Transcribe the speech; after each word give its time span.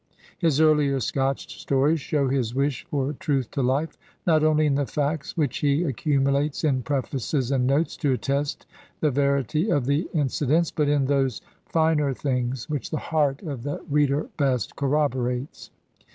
His 0.39 0.59
earlier 0.59 0.99
Scotch 0.99 1.59
stories 1.61 1.99
show 2.01 2.27
his 2.27 2.55
wish 2.55 2.85
for 2.89 3.13
truth 3.13 3.51
to 3.51 3.61
life, 3.61 3.99
not 4.25 4.43
only 4.43 4.65
in 4.65 4.73
the 4.73 4.87
facts 4.87 5.37
which 5.37 5.59
he 5.59 5.83
accumu 5.83 6.29
lates 6.31 6.67
in 6.67 6.81
prefaces 6.81 7.51
and 7.51 7.67
notes 7.67 7.95
to 7.97 8.11
attest 8.11 8.65
the 8.99 9.11
verity 9.11 9.69
of 9.69 9.85
the 9.85 10.09
in 10.11 10.25
cidents, 10.27 10.73
but 10.75 10.89
in 10.89 11.05
those 11.05 11.43
finer 11.67 12.15
things 12.15 12.67
which 12.67 12.89
the 12.89 12.97
heart 12.97 13.43
of 13.43 13.61
the 13.61 13.79
reader 13.91 14.27
best 14.37 14.75
corroborates. 14.75 15.69